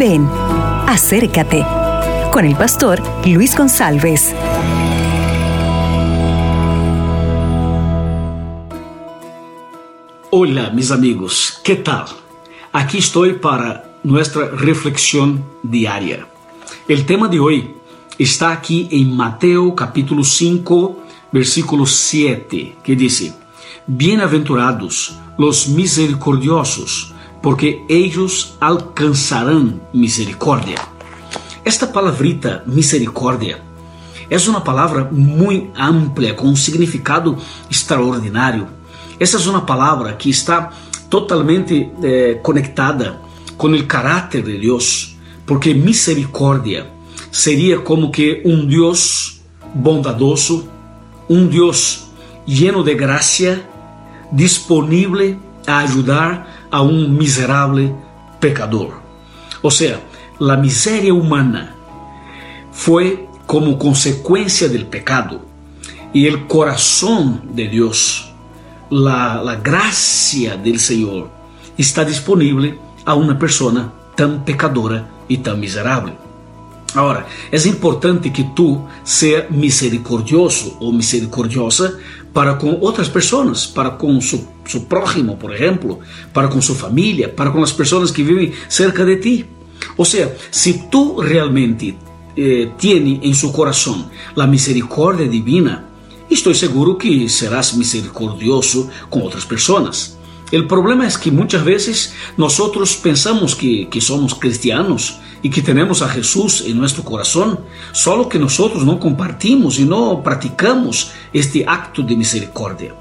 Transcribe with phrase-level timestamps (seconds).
[0.00, 0.26] Ven,
[0.86, 1.62] acércate
[2.32, 4.34] con el pastor Luis González.
[10.30, 12.06] Hola mis amigos, ¿qué tal?
[12.72, 16.26] Aquí estoy para nuestra reflexión diaria.
[16.88, 17.74] El tema de hoy
[18.16, 20.98] está aquí en Mateo capítulo 5,
[21.30, 23.34] versículo 7, que dice,
[23.86, 27.09] Bienaventurados los misericordiosos,
[27.42, 30.76] porque ellos alcanzarán misericordia.
[31.64, 33.60] Esta palavrita misericórdia
[34.30, 37.36] é uma palavra muito ampla, com um significado
[37.68, 38.68] extraordinário.
[39.18, 40.70] Essa é uma palavra que está
[41.10, 43.20] totalmente eh, conectada
[43.56, 46.86] com o caráter de Deus, porque misericórdia
[47.32, 49.40] seria como que um Deus
[49.74, 50.68] bondadoso,
[51.28, 52.08] um Deus
[52.46, 53.60] lleno de graça,
[54.32, 55.36] disponível
[55.66, 57.96] a ajudar a um miserável
[58.38, 59.00] pecador.
[59.62, 60.00] Ou seja,
[60.40, 61.74] a miséria humana
[62.72, 65.40] foi como consequência do pecado
[66.14, 68.32] e o coração de Deus,
[68.90, 71.30] a graça do Senhor
[71.78, 76.14] está disponível a uma pessoa tão pecadora e tão miserável.
[76.94, 82.00] Agora, é importante que tu seja misericordioso ou misericordiosa
[82.32, 85.98] para com outras pessoas, para com seu, seu prójimo, por exemplo,
[86.32, 89.46] para com sua família, para com as pessoas que vivem cerca de ti.
[89.96, 91.96] Ou seja, se tu realmente
[92.36, 95.84] eh, tiene em seu coração a misericórdia divina,
[96.30, 100.16] estou seguro que serás misericordioso com outras pessoas.
[100.52, 102.58] O problema é que muitas vezes nós
[102.96, 107.58] pensamos que, que somos cristianos e que temos a Jesus em nosso coração,
[107.92, 112.94] só que nós não compartimos e não praticamos este acto de misericórdia.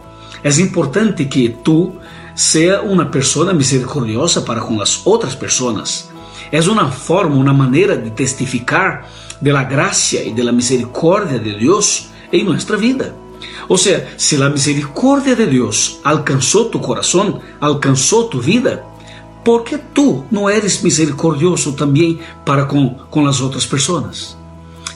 [0.43, 1.93] É importante que tu
[2.35, 6.09] seja uma pessoa misericordiosa para com as outras pessoas.
[6.51, 9.05] É uma forma, uma maneira de testificar
[9.41, 13.16] de la gracia e de la misericordia de Deus em nossa vida.
[13.67, 18.83] Ou seja, se a misericórdia de Deus alcançou tu coração, alcançou tu vida,
[19.49, 24.37] por que tu não eres misericordioso também para com, com as outras pessoas?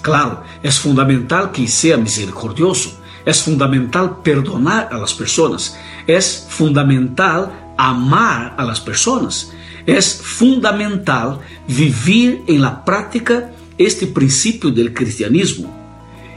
[0.03, 5.75] Claro, é fundamental que seja misericordioso, é fundamental perdonar a las pessoas,
[6.07, 9.51] é fundamental amar a las pessoas,
[9.87, 15.73] é fundamental vivir em la prática este princípio do cristianismo.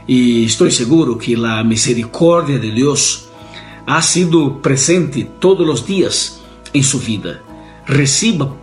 [0.07, 3.27] E estou seguro que a misericórdia de Deus
[3.85, 6.39] ha sido presente todos os dias
[6.73, 7.46] em sua vida.
[7.87, 8.55] Reciba,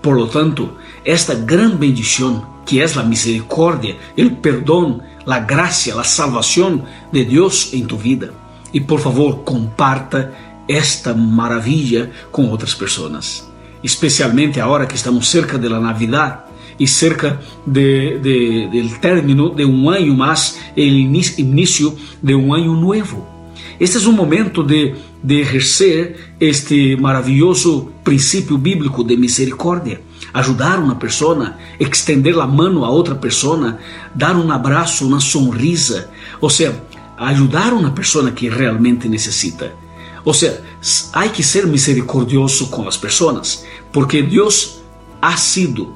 [0.00, 0.70] por lo tanto,
[1.04, 7.72] esta gran bendição que é a misericórdia, o perdão, a graça, a salvação de Deus
[7.72, 8.34] em tu vida.
[8.72, 10.34] E por favor, comparta
[10.68, 13.48] esta maravilha com outras pessoas,
[13.82, 16.44] especialmente agora que estamos cerca da Navidad
[16.78, 22.78] e cerca de, de, del término de um ano mais, o início de um ano
[22.78, 23.35] novo.
[23.78, 30.00] Este é um momento de, de exercer este maravilhoso princípio bíblico de misericórdia,
[30.32, 33.78] ajudar uma pessoa, extender a mão a outra pessoa,
[34.14, 36.08] dar um abraço, uma sonrisa,
[36.40, 36.80] ou seja,
[37.18, 39.72] ajudar uma pessoa que realmente necessita.
[40.24, 40.62] Ou seja,
[41.12, 44.78] há que ser misericordioso com as pessoas, porque Deus
[45.20, 45.94] ha sido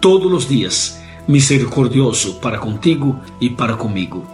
[0.00, 0.98] todos os dias
[1.28, 4.26] misericordioso para contigo e para comigo.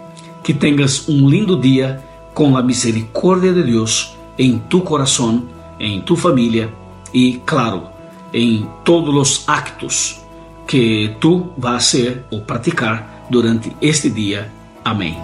[0.43, 2.03] Que tenhas um lindo dia
[2.37, 5.45] com a misericórdia de Deus em tu coração,
[5.79, 6.71] em tu família
[7.11, 7.87] e, claro,
[8.31, 10.21] em todos os actos
[10.67, 14.51] que tu vas ser ou praticar durante este dia.
[14.85, 15.17] Amém.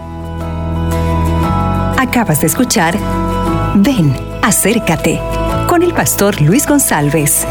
[1.95, 2.95] Acabas de escuchar
[3.75, 5.19] Ven, acércate
[5.69, 7.45] con el pastor Luis González.